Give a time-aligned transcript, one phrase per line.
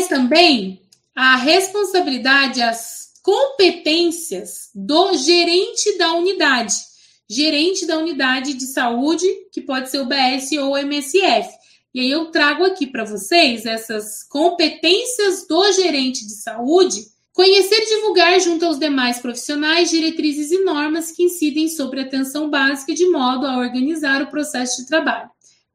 [0.00, 0.80] Mas também
[1.14, 6.74] a responsabilidade, as competências do gerente da unidade,
[7.28, 11.50] gerente da unidade de saúde, que pode ser o BS ou o MSF.
[11.92, 17.04] E aí eu trago aqui para vocês essas competências do gerente de saúde,
[17.34, 22.48] conhecer e divulgar junto aos demais profissionais diretrizes e normas que incidem sobre a atenção
[22.48, 25.28] básica de modo a organizar o processo de trabalho,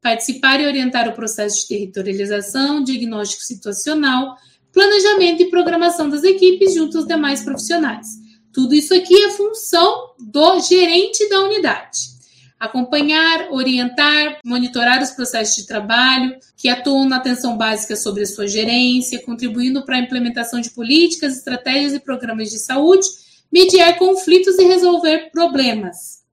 [0.05, 4.35] participar e orientar o processo de territorialização, diagnóstico situacional,
[4.71, 8.05] planejamento e programação das equipes junto aos demais profissionais.
[8.53, 12.13] Tudo isso aqui é função do gerente da unidade
[12.57, 18.47] acompanhar, orientar, monitorar os processos de trabalho, que atuam na atenção básica sobre a sua
[18.47, 23.05] gerência, contribuindo para a implementação de políticas, estratégias e programas de saúde,
[23.51, 26.24] mediar conflitos e resolver problemas.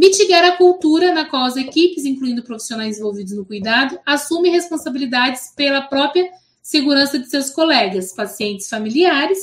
[0.00, 5.82] Mitigar a cultura na qual as equipes, incluindo profissionais envolvidos no cuidado, assumem responsabilidades pela
[5.82, 6.26] própria
[6.62, 9.38] segurança de seus colegas, pacientes familiares,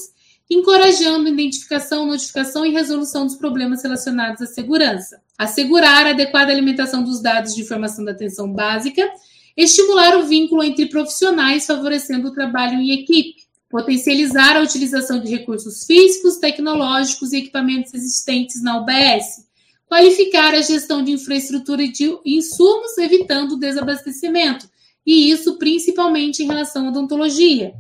[0.50, 5.22] encorajando identificação, notificação e resolução dos problemas relacionados à segurança.
[5.38, 9.08] Assegurar a adequada alimentação dos dados de informação da atenção básica,
[9.56, 15.86] estimular o vínculo entre profissionais, favorecendo o trabalho em equipe, potencializar a utilização de recursos
[15.86, 19.46] físicos, tecnológicos e equipamentos existentes na UBS,
[19.88, 24.70] qualificar a gestão de infraestrutura e de insumos, evitando o desabastecimento,
[25.06, 27.74] e isso principalmente em relação à odontologia.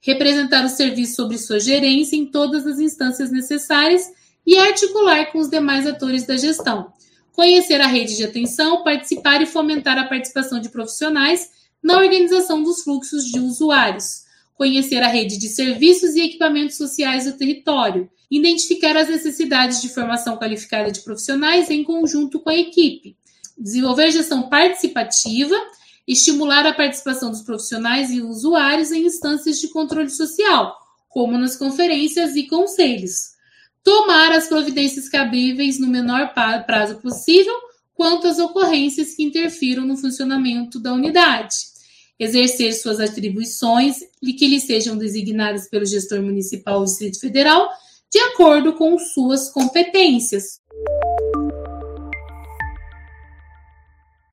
[0.00, 4.10] Representar o serviço sobre sua gerência em todas as instâncias necessárias
[4.46, 6.90] e articular com os demais atores da gestão,
[7.32, 11.50] conhecer a rede de atenção, participar e fomentar a participação de profissionais
[11.82, 14.24] na organização dos fluxos de usuários,
[14.60, 20.36] conhecer a rede de serviços e equipamentos sociais do território, identificar as necessidades de formação
[20.36, 23.16] qualificada de profissionais em conjunto com a equipe,
[23.56, 25.54] desenvolver gestão participativa,
[26.06, 30.76] estimular a participação dos profissionais e usuários em instâncias de controle social,
[31.08, 33.30] como nas conferências e conselhos.
[33.82, 36.34] Tomar as providências cabíveis no menor
[36.66, 37.54] prazo possível
[37.94, 41.69] quanto às ocorrências que interfiram no funcionamento da unidade,
[42.20, 47.70] exercer suas atribuições e que lhe sejam designadas pelo gestor municipal ou Distrito Federal
[48.12, 50.60] de acordo com suas competências.